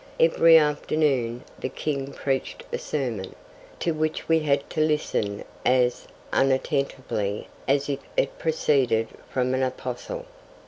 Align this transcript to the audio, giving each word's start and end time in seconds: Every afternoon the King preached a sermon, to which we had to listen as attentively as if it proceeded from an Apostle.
Every 0.19 0.57
afternoon 0.57 1.43
the 1.59 1.69
King 1.69 2.11
preached 2.11 2.63
a 2.73 2.79
sermon, 2.79 3.35
to 3.81 3.91
which 3.93 4.27
we 4.27 4.39
had 4.39 4.67
to 4.71 4.81
listen 4.81 5.43
as 5.63 6.07
attentively 6.33 7.49
as 7.67 7.87
if 7.87 7.99
it 8.17 8.39
proceeded 8.39 9.09
from 9.29 9.53
an 9.53 9.61
Apostle. 9.61 10.25